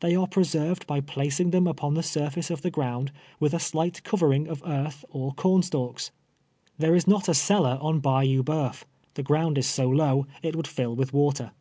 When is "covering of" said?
4.02-4.64